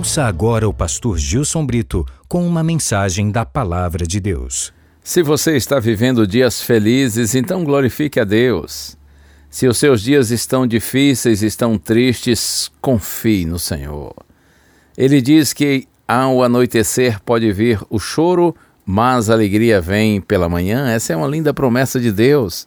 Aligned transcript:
Ouça 0.00 0.24
agora 0.24 0.66
o 0.66 0.72
pastor 0.72 1.18
Gilson 1.18 1.66
Brito 1.66 2.06
com 2.26 2.48
uma 2.48 2.64
mensagem 2.64 3.30
da 3.30 3.44
Palavra 3.44 4.06
de 4.06 4.18
Deus. 4.18 4.72
Se 5.04 5.22
você 5.22 5.58
está 5.58 5.78
vivendo 5.78 6.26
dias 6.26 6.62
felizes, 6.62 7.34
então 7.34 7.62
glorifique 7.62 8.18
a 8.18 8.24
Deus. 8.24 8.96
Se 9.50 9.68
os 9.68 9.76
seus 9.76 10.00
dias 10.00 10.30
estão 10.30 10.66
difíceis, 10.66 11.42
estão 11.42 11.76
tristes, 11.76 12.72
confie 12.80 13.44
no 13.44 13.58
Senhor. 13.58 14.14
Ele 14.96 15.20
diz 15.20 15.52
que 15.52 15.86
ao 16.08 16.42
anoitecer 16.42 17.20
pode 17.20 17.52
vir 17.52 17.78
o 17.90 17.98
choro, 17.98 18.56
mas 18.86 19.28
a 19.28 19.34
alegria 19.34 19.82
vem 19.82 20.18
pela 20.18 20.48
manhã. 20.48 20.88
Essa 20.88 21.12
é 21.12 21.16
uma 21.16 21.28
linda 21.28 21.52
promessa 21.52 22.00
de 22.00 22.10
Deus. 22.10 22.66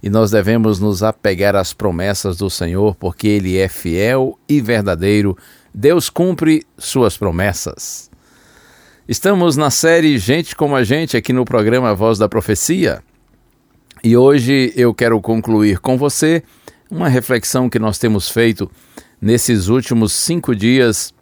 E 0.00 0.08
nós 0.08 0.30
devemos 0.30 0.78
nos 0.78 1.02
apegar 1.02 1.56
às 1.56 1.72
promessas 1.72 2.36
do 2.36 2.48
Senhor, 2.48 2.94
porque 2.94 3.26
Ele 3.26 3.58
é 3.58 3.66
fiel 3.66 4.38
e 4.48 4.60
verdadeiro. 4.60 5.36
Deus 5.80 6.10
cumpre 6.10 6.66
suas 6.76 7.16
promessas. 7.16 8.10
Estamos 9.06 9.56
na 9.56 9.70
série 9.70 10.18
Gente 10.18 10.56
como 10.56 10.74
a 10.74 10.82
Gente 10.82 11.16
aqui 11.16 11.32
no 11.32 11.44
programa 11.44 11.94
Voz 11.94 12.18
da 12.18 12.28
Profecia. 12.28 13.00
E 14.02 14.16
hoje 14.16 14.72
eu 14.74 14.92
quero 14.92 15.20
concluir 15.20 15.78
com 15.78 15.96
você 15.96 16.42
uma 16.90 17.08
reflexão 17.08 17.70
que 17.70 17.78
nós 17.78 17.96
temos 17.96 18.28
feito 18.28 18.68
nesses 19.22 19.68
últimos 19.68 20.12
cinco 20.12 20.52
dias, 20.52 21.14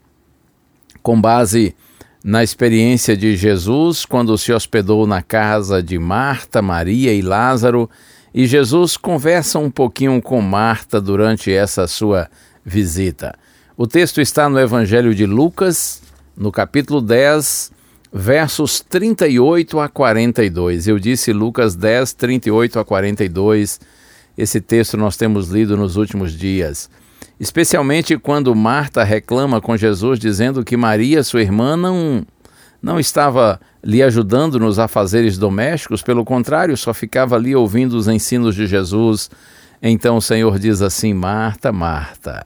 com 1.02 1.20
base 1.20 1.77
na 2.24 2.42
experiência 2.42 3.14
de 3.14 3.36
Jesus 3.36 4.06
quando 4.06 4.38
se 4.38 4.54
hospedou 4.54 5.06
na 5.06 5.20
casa 5.20 5.82
de 5.82 5.98
Marta, 5.98 6.62
Maria 6.62 7.12
e 7.12 7.20
Lázaro. 7.20 7.90
E 8.33 8.46
Jesus 8.46 8.96
conversa 8.96 9.58
um 9.58 9.70
pouquinho 9.70 10.22
com 10.22 10.40
Marta 10.40 10.98
durante 10.98 11.52
essa 11.52 11.86
sua 11.86 12.30
visita. 12.64 13.34
O 13.79 13.87
texto 13.87 14.23
está 14.23 14.48
no 14.48 14.59
Evangelho 14.59 15.14
de 15.14 15.27
Lucas, 15.27 16.01
no 16.35 16.51
capítulo 16.51 16.98
10, 17.03 17.70
versos 18.11 18.81
38 18.81 19.79
a 19.79 19.87
42. 19.87 20.89
Eu 20.89 20.98
disse 20.98 21.31
Lucas 21.31 21.77
10, 21.77 22.14
38 22.14 22.79
a 22.79 22.85
42. 22.87 23.79
Esse 24.39 24.63
texto 24.63 24.97
nós 24.97 25.19
temos 25.19 25.51
lido 25.51 25.77
nos 25.77 25.97
últimos 25.97 26.33
dias. 26.33 26.89
Especialmente 27.39 28.17
quando 28.17 28.55
Marta 28.55 29.05
reclama 29.05 29.61
com 29.61 29.77
Jesus, 29.77 30.19
dizendo 30.19 30.64
que 30.64 30.75
Maria, 30.75 31.23
sua 31.23 31.43
irmã, 31.43 31.77
não, 31.77 32.27
não 32.81 32.98
estava 32.98 33.61
lhe 33.85 34.03
ajudando 34.03 34.58
nos 34.58 34.79
afazeres 34.79 35.37
domésticos, 35.37 36.01
pelo 36.01 36.25
contrário, 36.25 36.79
só 36.79 36.95
ficava 36.95 37.37
ali 37.37 37.55
ouvindo 37.55 37.93
os 37.93 38.08
ensinos 38.08 38.55
de 38.55 38.67
Jesus. 38.67 39.31
Então 39.83 40.17
o 40.17 40.23
Senhor 40.23 40.58
diz 40.58 40.81
assim: 40.81 41.13
Marta, 41.13 41.70
Marta, 41.70 42.43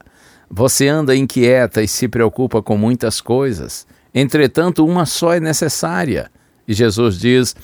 você 0.53 0.89
anda 0.89 1.15
inquieta 1.15 1.81
e 1.81 1.87
se 1.87 2.09
preocupa 2.09 2.61
com 2.61 2.77
muitas 2.77 3.21
coisas. 3.21 3.87
Entretanto, 4.13 4.85
uma 4.85 5.05
só 5.05 5.33
é 5.33 5.39
necessária. 5.39 6.29
E 6.67 6.73
Jesus 6.73 7.17
diz: 7.17 7.55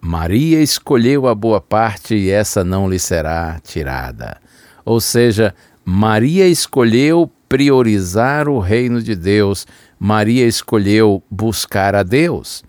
Maria 0.00 0.62
escolheu 0.62 1.26
a 1.26 1.34
boa 1.34 1.60
parte 1.60 2.14
e 2.14 2.30
essa 2.30 2.62
não 2.62 2.88
lhe 2.88 3.00
será 3.00 3.58
tirada. 3.64 4.40
Ou 4.84 5.00
seja, 5.00 5.52
Maria 5.84 6.46
escolheu 6.46 7.28
priorizar 7.48 8.48
o 8.48 8.60
reino 8.60 9.02
de 9.02 9.16
Deus, 9.16 9.66
Maria 9.98 10.46
escolheu 10.46 11.22
buscar 11.28 11.96
a 11.96 12.04
Deus. 12.04 12.62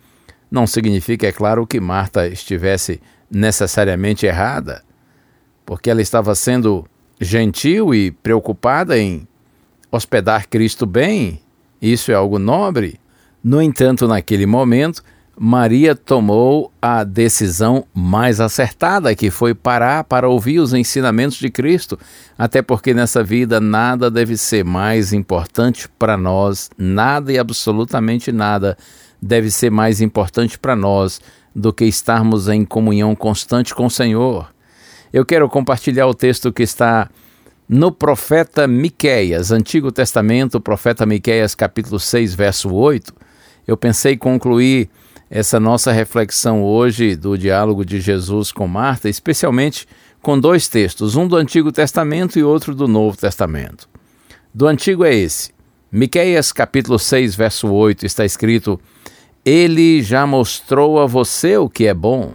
Não 0.49 0.65
significa, 0.65 1.27
é 1.27 1.31
claro, 1.31 1.67
que 1.67 1.79
Marta 1.79 2.27
estivesse 2.27 2.99
necessariamente 3.29 4.25
errada, 4.25 4.83
porque 5.65 5.89
ela 5.89 6.01
estava 6.01 6.33
sendo 6.33 6.85
gentil 7.19 7.94
e 7.94 8.11
preocupada 8.11 8.97
em 8.97 9.27
hospedar 9.91 10.47
Cristo 10.47 10.85
bem, 10.85 11.41
isso 11.81 12.11
é 12.11 12.15
algo 12.15 12.39
nobre. 12.39 12.99
No 13.43 13.61
entanto, 13.61 14.07
naquele 14.07 14.45
momento, 14.45 15.03
Maria 15.39 15.95
tomou 15.95 16.71
a 16.81 17.03
decisão 17.03 17.85
mais 17.93 18.41
acertada, 18.41 19.13
que 19.13 19.29
foi 19.29 19.53
parar 19.53 20.03
para 20.03 20.27
ouvir 20.27 20.59
os 20.59 20.73
ensinamentos 20.73 21.37
de 21.37 21.51
Cristo, 21.51 21.97
até 22.35 22.61
porque 22.61 22.93
nessa 22.93 23.23
vida 23.23 23.61
nada 23.61 24.09
deve 24.09 24.35
ser 24.35 24.65
mais 24.65 25.13
importante 25.13 25.87
para 25.99 26.17
nós, 26.17 26.71
nada 26.75 27.31
e 27.31 27.37
absolutamente 27.37 28.31
nada 28.31 28.75
deve 29.21 29.51
ser 29.51 29.69
mais 29.69 30.01
importante 30.01 30.57
para 30.57 30.75
nós 30.75 31.21
do 31.55 31.71
que 31.71 31.85
estarmos 31.85 32.47
em 32.47 32.65
comunhão 32.65 33.15
constante 33.15 33.75
com 33.75 33.85
o 33.85 33.91
Senhor. 33.91 34.51
Eu 35.13 35.23
quero 35.25 35.47
compartilhar 35.47 36.07
o 36.07 36.15
texto 36.15 36.51
que 36.51 36.63
está 36.63 37.09
no 37.67 37.91
profeta 37.91 38.66
Miqueias, 38.66 39.51
Antigo 39.51 39.91
Testamento, 39.91 40.59
profeta 40.61 41.05
Miqueias, 41.05 41.53
capítulo 41.53 42.00
6, 42.00 42.33
verso 42.33 42.73
8. 42.73 43.13
Eu 43.67 43.75
pensei 43.75 44.16
concluir 44.16 44.89
essa 45.29 45.59
nossa 45.59 45.91
reflexão 45.91 46.63
hoje 46.63 47.16
do 47.17 47.38
diálogo 47.38 47.83
de 47.83 48.00
Jesus 48.00 48.53
com 48.53 48.66
Marta, 48.67 49.09
especialmente 49.09 49.85
com 50.22 50.39
dois 50.39 50.69
textos, 50.69 51.17
um 51.17 51.27
do 51.27 51.35
Antigo 51.35 51.69
Testamento 51.69 52.39
e 52.39 52.44
outro 52.44 52.73
do 52.73 52.88
Novo 52.88 53.17
Testamento. 53.17 53.89
Do 54.53 54.66
Antigo 54.66 55.03
é 55.03 55.13
esse. 55.13 55.51
Miqueias 55.91 56.53
capítulo 56.53 56.97
6, 56.97 57.35
verso 57.35 57.69
8 57.69 58.06
está 58.06 58.23
escrito: 58.23 58.79
Ele 59.44 60.01
já 60.01 60.25
mostrou 60.25 61.01
a 61.01 61.06
você 61.06 61.57
o 61.57 61.69
que 61.69 61.85
é 61.85 61.94
bom. 61.94 62.33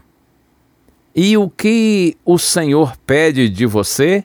E 1.15 1.37
o 1.37 1.48
que 1.48 2.16
o 2.25 2.38
Senhor 2.38 2.97
pede 3.06 3.48
de 3.48 3.66
você? 3.66 4.25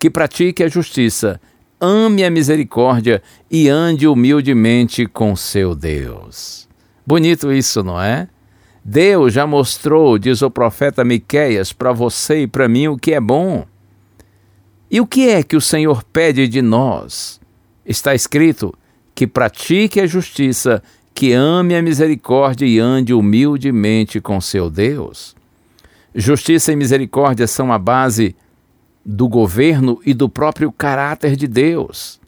Que 0.00 0.08
pratique 0.08 0.64
a 0.64 0.68
justiça, 0.68 1.38
ame 1.78 2.24
a 2.24 2.30
misericórdia 2.30 3.22
e 3.50 3.68
ande 3.68 4.08
humildemente 4.08 5.04
com 5.04 5.36
seu 5.36 5.74
Deus. 5.74 6.66
Bonito 7.06 7.52
isso, 7.52 7.82
não 7.82 8.00
é? 8.00 8.26
Deus 8.82 9.34
já 9.34 9.46
mostrou, 9.46 10.18
diz 10.18 10.40
o 10.40 10.50
profeta 10.50 11.04
Miqueias, 11.04 11.70
para 11.74 11.92
você 11.92 12.44
e 12.44 12.46
para 12.46 12.66
mim 12.66 12.88
o 12.88 12.96
que 12.96 13.12
é 13.12 13.20
bom. 13.20 13.66
E 14.90 15.02
o 15.02 15.06
que 15.06 15.28
é 15.28 15.42
que 15.42 15.54
o 15.54 15.60
Senhor 15.60 16.02
pede 16.02 16.48
de 16.48 16.62
nós? 16.62 17.38
Está 17.84 18.14
escrito 18.14 18.74
que 19.14 19.26
pratique 19.26 20.00
a 20.00 20.06
justiça, 20.06 20.82
que 21.12 21.34
ame 21.34 21.76
a 21.76 21.82
misericórdia 21.82 22.64
e 22.64 22.78
ande 22.78 23.12
humildemente 23.12 24.18
com 24.18 24.40
seu 24.40 24.70
Deus. 24.70 25.36
Justiça 26.14 26.72
e 26.72 26.76
misericórdia 26.76 27.46
são 27.46 27.70
a 27.70 27.78
base 27.78 28.34
do 29.04 29.28
governo 29.28 30.00
e 30.04 30.12
do 30.12 30.28
próprio 30.28 30.70
caráter 30.70 31.36
de 31.36 31.46
Deus. 31.46 32.20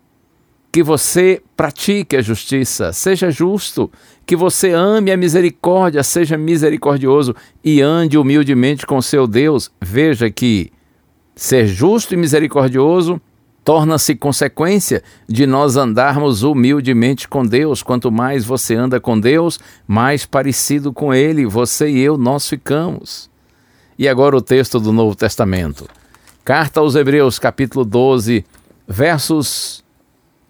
Que 0.70 0.82
você 0.82 1.42
pratique 1.56 2.16
a 2.16 2.22
justiça, 2.22 2.92
seja 2.92 3.30
justo, 3.30 3.90
que 4.24 4.34
você 4.34 4.70
ame 4.72 5.10
a 5.10 5.16
misericórdia, 5.16 6.02
seja 6.02 6.38
misericordioso 6.38 7.36
e 7.62 7.82
ande 7.82 8.16
humildemente 8.16 8.86
com 8.86 9.02
seu 9.02 9.26
Deus. 9.26 9.70
Veja 9.80 10.30
que 10.30 10.72
ser 11.34 11.66
justo 11.66 12.14
e 12.14 12.16
misericordioso 12.16 13.20
torna-se 13.64 14.14
consequência 14.14 15.02
de 15.28 15.46
nós 15.46 15.76
andarmos 15.76 16.42
humildemente 16.42 17.28
com 17.28 17.44
Deus. 17.44 17.82
Quanto 17.82 18.10
mais 18.10 18.44
você 18.44 18.74
anda 18.74 19.00
com 19.00 19.18
Deus, 19.18 19.60
mais 19.86 20.24
parecido 20.24 20.92
com 20.92 21.12
Ele 21.12 21.46
você 21.46 21.88
e 21.88 22.00
eu 22.00 22.16
nós 22.16 22.48
ficamos. 22.48 23.30
E 23.98 24.08
agora 24.08 24.36
o 24.36 24.42
texto 24.42 24.80
do 24.80 24.92
Novo 24.92 25.14
Testamento. 25.14 25.86
Carta 26.44 26.80
aos 26.80 26.96
Hebreus, 26.96 27.38
capítulo 27.38 27.84
12, 27.84 28.44
versos 28.88 29.84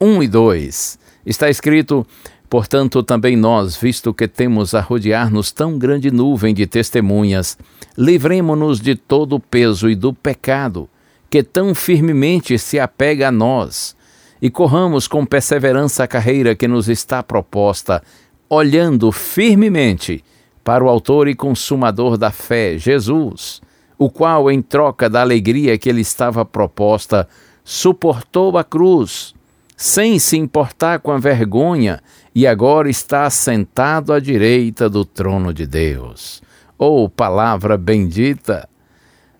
1 0.00 0.22
e 0.22 0.28
2. 0.28 0.98
Está 1.26 1.50
escrito: 1.50 2.06
Portanto, 2.48 3.02
também 3.02 3.36
nós, 3.36 3.76
visto 3.76 4.14
que 4.14 4.26
temos 4.26 4.74
a 4.74 4.80
rodear-nos 4.80 5.52
tão 5.52 5.76
grande 5.76 6.10
nuvem 6.10 6.54
de 6.54 6.66
testemunhas, 6.66 7.58
livremo-nos 7.96 8.80
de 8.80 8.94
todo 8.94 9.36
o 9.36 9.40
peso 9.40 9.90
e 9.90 9.94
do 9.94 10.14
pecado 10.14 10.88
que 11.28 11.42
tão 11.42 11.74
firmemente 11.74 12.58
se 12.58 12.80
apega 12.80 13.28
a 13.28 13.32
nós, 13.32 13.94
e 14.40 14.48
corramos 14.48 15.06
com 15.06 15.26
perseverança 15.26 16.04
a 16.04 16.08
carreira 16.08 16.54
que 16.54 16.66
nos 16.66 16.88
está 16.88 17.22
proposta, 17.22 18.02
olhando 18.48 19.12
firmemente 19.12 20.24
para 20.64 20.82
o 20.82 20.88
Autor 20.88 21.28
e 21.28 21.34
Consumador 21.34 22.16
da 22.16 22.30
fé, 22.30 22.78
Jesus 22.78 23.60
o 24.04 24.10
qual, 24.10 24.50
em 24.50 24.60
troca 24.60 25.08
da 25.08 25.20
alegria 25.20 25.78
que 25.78 25.92
lhe 25.92 26.00
estava 26.00 26.44
proposta, 26.44 27.28
suportou 27.62 28.58
a 28.58 28.64
cruz, 28.64 29.32
sem 29.76 30.18
se 30.18 30.36
importar 30.36 30.98
com 30.98 31.12
a 31.12 31.18
vergonha, 31.18 32.02
e 32.34 32.44
agora 32.44 32.90
está 32.90 33.30
sentado 33.30 34.12
à 34.12 34.18
direita 34.18 34.88
do 34.88 35.04
trono 35.04 35.54
de 35.54 35.66
Deus. 35.66 36.42
Oh, 36.76 37.08
palavra 37.08 37.76
bendita! 37.76 38.68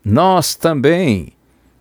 Nós 0.05 0.55
também, 0.55 1.33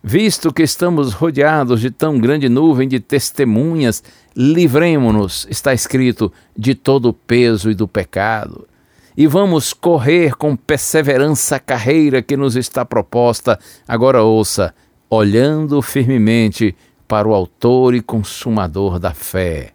visto 0.02 0.52
que 0.52 0.64
estamos 0.64 1.14
rodeados 1.14 1.82
de 1.82 1.92
tão 1.92 2.18
grande 2.18 2.50
nuvem 2.50 2.88
de 2.88 3.00
testemunhas, 3.00 4.04
livremo-nos, 4.36 5.46
está 5.52 5.72
escrito, 5.72 6.34
de 6.58 6.74
todo 6.74 7.10
o 7.10 7.14
peso 7.14 7.70
e 7.70 7.76
do 7.76 7.88
pecado 7.88 8.68
e 9.16 9.28
vamos 9.28 9.74
correr 9.74 10.36
com 10.36 10.56
perseverança 10.56 11.58
a 11.58 11.60
carreira 11.60 12.22
que 12.22 12.38
nos 12.38 12.56
está 12.56 12.86
proposta. 12.86 13.60
Agora 13.88 14.24
ouça, 14.24 14.74
olhando 15.10 15.82
firmemente 15.82 16.76
para 17.08 17.28
o 17.28 17.34
Autor 17.34 17.94
e 17.94 18.02
Consumador 18.02 18.98
da 18.98 19.14
fé. 19.14 19.72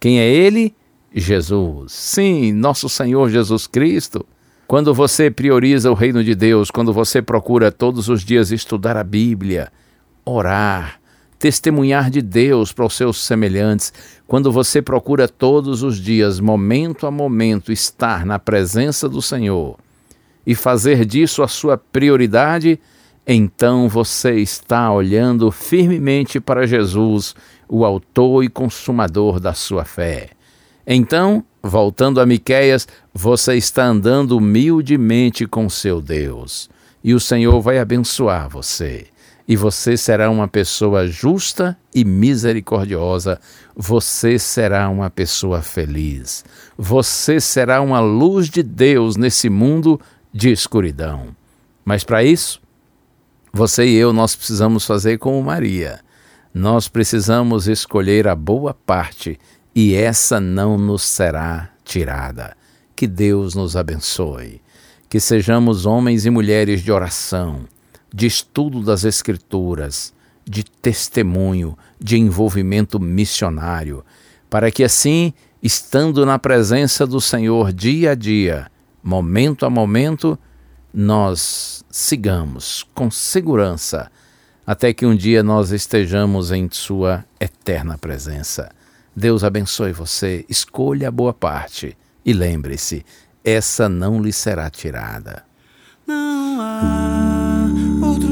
Quem 0.00 0.20
é 0.20 0.28
Ele? 0.28 0.74
Jesus. 1.14 1.92
Sim, 1.92 2.52
nosso 2.52 2.88
Senhor 2.88 3.28
Jesus 3.28 3.66
Cristo. 3.66 4.24
Quando 4.66 4.94
você 4.94 5.30
prioriza 5.30 5.90
o 5.90 5.94
reino 5.94 6.22
de 6.22 6.34
Deus, 6.34 6.70
quando 6.70 6.92
você 6.92 7.22
procura 7.22 7.72
todos 7.72 8.08
os 8.08 8.22
dias 8.22 8.50
estudar 8.50 8.96
a 8.96 9.04
Bíblia, 9.04 9.72
orar, 10.24 10.97
testemunhar 11.38 12.10
de 12.10 12.20
Deus 12.20 12.72
para 12.72 12.84
os 12.84 12.94
seus 12.94 13.24
semelhantes, 13.24 13.92
quando 14.26 14.50
você 14.50 14.82
procura 14.82 15.28
todos 15.28 15.82
os 15.82 15.98
dias, 15.98 16.40
momento 16.40 17.06
a 17.06 17.10
momento, 17.10 17.72
estar 17.72 18.26
na 18.26 18.38
presença 18.38 19.08
do 19.08 19.22
Senhor 19.22 19.78
e 20.46 20.54
fazer 20.54 21.04
disso 21.04 21.42
a 21.42 21.48
sua 21.48 21.76
prioridade, 21.76 22.80
então 23.26 23.88
você 23.88 24.36
está 24.36 24.90
olhando 24.90 25.50
firmemente 25.50 26.40
para 26.40 26.66
Jesus, 26.66 27.34
o 27.68 27.84
autor 27.84 28.42
e 28.44 28.48
consumador 28.48 29.38
da 29.38 29.52
sua 29.52 29.84
fé. 29.84 30.30
Então, 30.86 31.44
voltando 31.62 32.20
a 32.20 32.26
Miqueias, 32.26 32.88
você 33.12 33.56
está 33.56 33.84
andando 33.84 34.38
humildemente 34.38 35.46
com 35.46 35.68
seu 35.68 36.00
Deus, 36.00 36.70
e 37.04 37.12
o 37.12 37.20
Senhor 37.20 37.60
vai 37.60 37.78
abençoar 37.78 38.48
você 38.48 39.06
e 39.48 39.56
você 39.56 39.96
será 39.96 40.30
uma 40.30 40.46
pessoa 40.46 41.08
justa 41.08 41.74
e 41.94 42.04
misericordiosa. 42.04 43.40
Você 43.74 44.38
será 44.38 44.90
uma 44.90 45.08
pessoa 45.08 45.62
feliz. 45.62 46.44
Você 46.76 47.40
será 47.40 47.80
uma 47.80 47.98
luz 47.98 48.50
de 48.50 48.62
Deus 48.62 49.16
nesse 49.16 49.48
mundo 49.48 49.98
de 50.30 50.52
escuridão. 50.52 51.34
Mas 51.82 52.04
para 52.04 52.22
isso, 52.22 52.60
você 53.50 53.86
e 53.86 53.94
eu 53.94 54.12
nós 54.12 54.36
precisamos 54.36 54.84
fazer 54.84 55.16
como 55.16 55.42
Maria. 55.42 56.00
Nós 56.52 56.86
precisamos 56.86 57.66
escolher 57.66 58.28
a 58.28 58.34
boa 58.34 58.74
parte 58.74 59.40
e 59.74 59.94
essa 59.94 60.38
não 60.38 60.76
nos 60.76 61.02
será 61.02 61.70
tirada. 61.82 62.54
Que 62.94 63.06
Deus 63.06 63.54
nos 63.54 63.76
abençoe. 63.76 64.60
Que 65.08 65.18
sejamos 65.18 65.86
homens 65.86 66.26
e 66.26 66.30
mulheres 66.30 66.82
de 66.82 66.92
oração 66.92 67.64
de 68.12 68.26
estudo 68.26 68.82
das 68.82 69.04
Escrituras, 69.04 70.12
de 70.44 70.64
testemunho, 70.64 71.76
de 72.00 72.18
envolvimento 72.18 72.98
missionário, 72.98 74.04
para 74.48 74.70
que 74.70 74.82
assim, 74.82 75.32
estando 75.62 76.24
na 76.24 76.38
presença 76.38 77.06
do 77.06 77.20
Senhor 77.20 77.72
dia 77.72 78.12
a 78.12 78.14
dia, 78.14 78.70
momento 79.02 79.66
a 79.66 79.70
momento, 79.70 80.38
nós 80.92 81.84
sigamos 81.90 82.86
com 82.94 83.10
segurança 83.10 84.10
até 84.66 84.92
que 84.92 85.06
um 85.06 85.16
dia 85.16 85.42
nós 85.42 85.70
estejamos 85.70 86.50
em 86.50 86.68
Sua 86.70 87.24
eterna 87.40 87.96
presença. 87.96 88.70
Deus 89.16 89.42
abençoe 89.42 89.92
você, 89.92 90.44
escolha 90.48 91.08
a 91.08 91.10
boa 91.10 91.32
parte 91.32 91.96
e 92.24 92.32
lembre-se, 92.32 93.04
essa 93.42 93.88
não 93.88 94.20
lhe 94.20 94.32
será 94.32 94.68
tirada. 94.68 95.47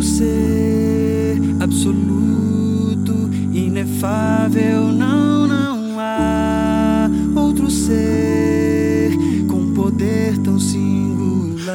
Ser 0.07 1.39
absoluto, 1.61 3.29
inefável. 3.53 4.85
Não, 4.93 5.47
não 5.49 6.01
há 6.01 7.11
outro 7.35 7.69
ser 7.69 9.11
com 9.49 9.75
poder 9.75 10.39
tão 10.39 10.61
singular 10.61 11.67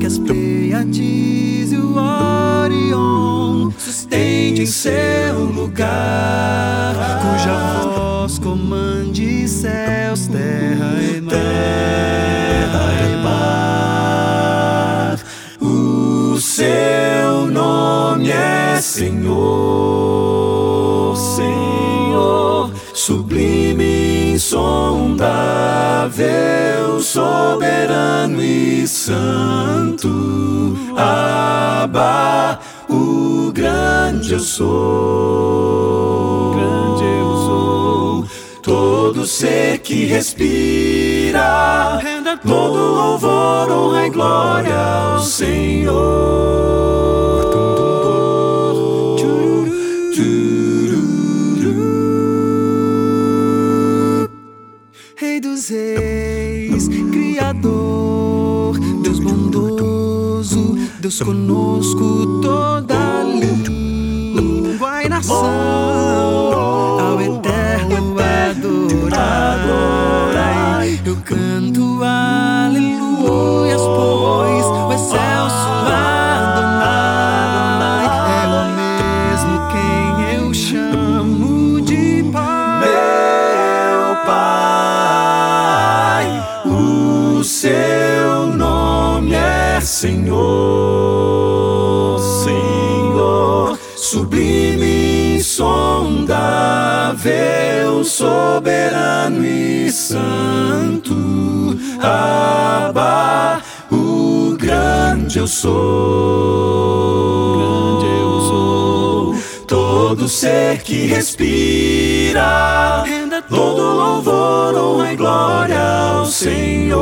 que 0.00 0.06
as 0.06 0.18
Pleiades 0.18 1.70
e 1.70 1.76
o 1.76 1.94
Orion 2.64 3.70
sustentem 3.78 4.66
seu 4.66 5.44
lugar, 5.54 6.94
cuja 7.20 7.84
voz 7.84 8.38
comande 8.38 9.46
céus, 9.46 10.26
terra 10.26 10.96
e 11.14 11.20
mar. 11.20 12.17
Senhor, 18.80 19.26
Senhor, 21.16 22.70
sublime, 22.94 24.34
insondável, 24.34 25.18
soberano 27.00 28.40
e 28.40 28.86
santo, 28.86 30.08
Abba, 30.96 32.60
o 32.88 33.50
grande 33.52 34.34
eu 34.34 34.40
sou, 34.40 34.68
grande 36.54 37.04
eu 37.04 37.36
sou, 37.46 38.24
todo 38.62 39.26
ser 39.26 39.78
que 39.78 40.06
respira, 40.06 42.00
todo 42.46 42.94
louvor, 42.94 43.70
honra 43.70 44.06
e 44.06 44.10
glória 44.10 44.76
ao 44.76 45.18
Senhor. 45.20 46.38
Deus 61.08 61.22
conosco 61.22 62.40
toda 62.42 63.22
língua 63.24 65.04
e 65.04 65.08
nação 65.08 65.36
ao 67.00 67.18
eterno 67.18 68.14
adorai. 69.14 71.00
Eu 71.06 71.16
canto 71.24 72.02
aleluias, 72.04 73.80
pois 73.80 74.66
o 74.66 74.92
excelso 74.92 75.68
Adonai 76.36 78.06
é 78.36 78.44
o 78.52 78.68
mesmo 78.76 79.54
quem 79.72 80.12
eu 80.36 80.52
chamo 80.52 81.80
de 81.80 82.22
Pai. 82.30 82.84
Meu 82.84 84.14
Pai, 84.26 85.08
o 86.66 87.42
seu 87.42 88.46
nome 88.54 89.32
é 89.32 89.80
Senhor. 89.80 90.37
Soberano 99.28 99.44
e 99.44 99.90
santo, 99.92 101.14
Abba, 102.00 103.60
o 103.90 104.56
grande 104.58 105.38
eu 105.38 105.46
sou. 105.46 105.68
Grande 107.58 108.06
eu 108.20 108.40
sou. 108.40 109.36
Todo 109.66 110.26
ser 110.28 110.82
que 110.82 111.06
respira, 111.06 113.04
todo 113.48 113.82
louvor, 113.82 114.74
honra 114.74 115.12
e 115.12 115.16
glória 115.16 115.80
ao 115.80 116.24
Senhor. 116.24 116.98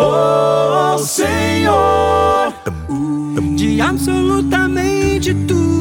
Oh, 0.00 0.98
Senhor, 0.98 2.54
de 3.56 3.80
absolutamente 3.80 5.34
tudo 5.34 5.78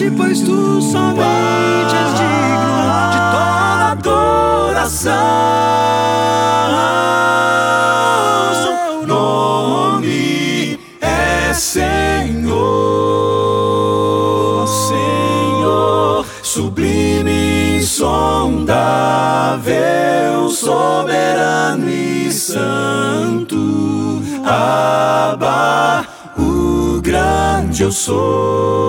Louvamos-te, 0.00 0.10
pois 0.16 0.40
tu 0.40 0.80
somente 0.80 1.94
és 1.94 2.14
digno 2.14 3.10
de 3.12 3.18
toda 3.32 3.90
adoração. 3.92 5.12
Seu 8.62 9.06
nome 9.06 10.78
é 11.00 11.52
Senhor, 11.52 11.86
Senhor, 14.88 16.24
sublime, 16.42 17.78
insondável, 17.78 18.88
soberano 20.48 21.90
e 21.90 22.32
santo. 22.32 24.22
Abba, 24.44 26.06
o 26.38 27.00
eu 27.82 27.92
sou, 27.92 28.79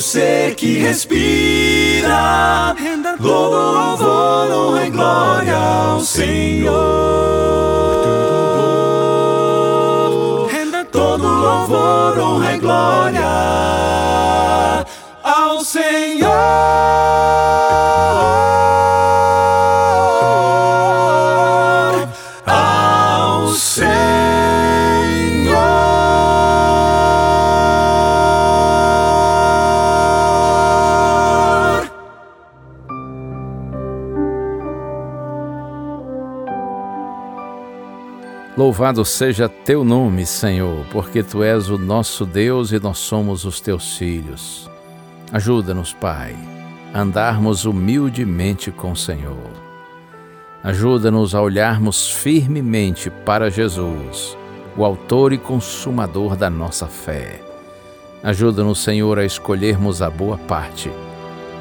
Todo 0.00 0.08
ser 0.08 0.54
que 0.54 0.78
respira, 0.78 2.74
todo 3.20 3.72
louvor, 3.72 4.50
honra 4.50 4.86
e 4.86 4.90
glória 4.90 5.56
ao 5.58 6.00
Senhor. 6.00 6.72
Todo 10.90 11.28
louvor, 11.28 12.18
honra 12.18 12.54
e 12.54 12.58
glória 12.58 13.26
ao 15.22 15.62
Senhor. 15.62 16.80
Louvado 38.60 39.06
seja 39.06 39.48
teu 39.48 39.82
nome, 39.82 40.26
Senhor, 40.26 40.84
porque 40.92 41.22
tu 41.22 41.42
és 41.42 41.70
o 41.70 41.78
nosso 41.78 42.26
Deus 42.26 42.72
e 42.72 42.78
nós 42.78 42.98
somos 42.98 43.46
os 43.46 43.58
teus 43.58 43.96
filhos. 43.96 44.70
Ajuda-nos, 45.32 45.94
Pai, 45.94 46.36
a 46.92 47.00
andarmos 47.00 47.64
humildemente 47.64 48.70
com 48.70 48.92
o 48.92 48.96
Senhor. 48.96 49.50
Ajuda-nos 50.62 51.34
a 51.34 51.40
olharmos 51.40 52.10
firmemente 52.10 53.08
para 53.08 53.50
Jesus, 53.50 54.36
o 54.76 54.84
Autor 54.84 55.32
e 55.32 55.38
Consumador 55.38 56.36
da 56.36 56.50
nossa 56.50 56.86
fé. 56.86 57.40
Ajuda-nos, 58.22 58.80
Senhor, 58.80 59.18
a 59.18 59.24
escolhermos 59.24 60.02
a 60.02 60.10
boa 60.10 60.36
parte, 60.36 60.92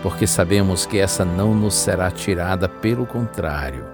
porque 0.04 0.28
sabemos 0.28 0.86
que 0.86 0.98
essa 0.98 1.24
não 1.24 1.56
nos 1.56 1.76
será 1.76 2.12
tirada, 2.12 2.68
pelo 2.68 3.06
contrário. 3.06 3.86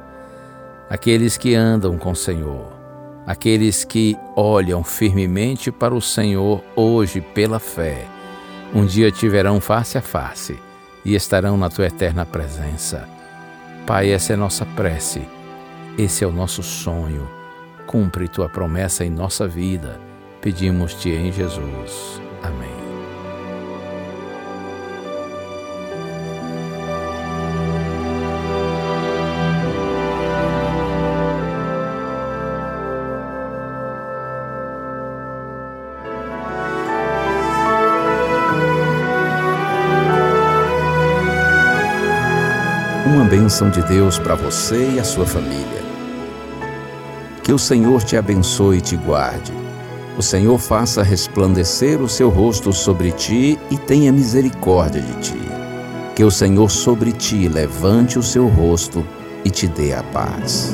Aqueles 0.89 1.37
que 1.37 1.53
andam 1.53 1.99
com 1.99 2.09
o 2.09 2.15
Senhor 2.15 2.74
aqueles 3.25 3.83
que 3.83 4.17
olham 4.35 4.83
firmemente 4.83 5.71
para 5.71 5.95
o 5.95 6.01
Senhor 6.01 6.63
hoje 6.75 7.21
pela 7.21 7.59
fé, 7.59 8.05
um 8.73 8.85
dia 8.85 9.11
te 9.11 9.27
verão 9.27 9.61
face 9.61 9.97
a 9.97 10.01
face 10.01 10.59
e 11.03 11.15
estarão 11.15 11.55
na 11.57 11.69
tua 11.69 11.85
eterna 11.85 12.25
presença. 12.25 13.07
Pai, 13.85 14.11
essa 14.11 14.33
é 14.33 14.35
nossa 14.35 14.65
prece, 14.65 15.21
esse 15.97 16.23
é 16.23 16.27
o 16.27 16.31
nosso 16.31 16.63
sonho. 16.63 17.27
Cumpre 17.85 18.27
tua 18.27 18.49
promessa 18.49 19.05
em 19.05 19.09
nossa 19.09 19.47
vida. 19.47 19.99
Pedimos-te 20.41 21.09
em 21.09 21.31
Jesus. 21.31 22.21
Amém. 22.43 22.74
Bênção 43.35 43.69
de 43.69 43.81
Deus 43.81 44.17
para 44.17 44.33
você 44.33 44.91
e 44.91 44.97
a 44.97 45.03
sua 45.03 45.25
família. 45.25 45.83
Que 47.43 47.51
o 47.51 47.59
Senhor 47.59 48.01
te 48.01 48.15
abençoe 48.15 48.77
e 48.77 48.81
te 48.81 48.95
guarde. 48.95 49.51
O 50.17 50.23
Senhor 50.23 50.57
faça 50.57 51.03
resplandecer 51.03 52.01
o 52.01 52.07
seu 52.07 52.29
rosto 52.29 52.71
sobre 52.71 53.11
ti 53.11 53.59
e 53.69 53.77
tenha 53.77 54.09
misericórdia 54.13 55.01
de 55.01 55.13
ti. 55.19 55.41
Que 56.15 56.23
o 56.23 56.31
Senhor 56.31 56.71
sobre 56.71 57.11
ti 57.11 57.49
levante 57.49 58.17
o 58.17 58.23
seu 58.23 58.47
rosto 58.47 59.05
e 59.43 59.49
te 59.49 59.67
dê 59.67 59.93
a 59.93 60.01
paz. 60.01 60.73